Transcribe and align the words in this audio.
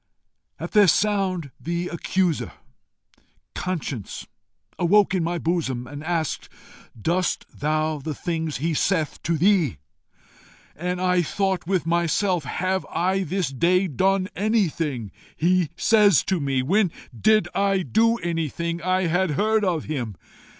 At 0.59 0.71
their 0.71 0.87
sound 0.87 1.51
the 1.59 1.87
accuser, 1.89 2.53
Conscience, 3.53 4.25
awoke 4.79 5.13
in 5.13 5.23
my 5.23 5.37
bosom, 5.37 5.85
and 5.85 6.03
asked, 6.03 6.49
'Doest 6.99 7.45
thou 7.53 7.99
the 7.99 8.15
things 8.15 8.57
he 8.57 8.73
saith 8.73 9.21
to 9.21 9.37
thee?' 9.37 9.77
And 10.75 10.99
I 10.99 11.21
thought 11.21 11.67
with 11.67 11.85
myself, 11.85 12.45
'Have 12.45 12.83
I 12.87 13.21
this 13.21 13.49
day 13.49 13.87
done 13.87 14.27
anything 14.35 15.11
he 15.35 15.69
says 15.77 16.23
to 16.23 16.39
me? 16.39 16.63
when 16.63 16.91
did 17.15 17.47
I 17.53 17.83
do 17.83 18.15
anything 18.23 18.81
I 18.81 19.03
had 19.05 19.29
heard 19.37 19.63
of 19.63 19.83
him? 19.83 20.15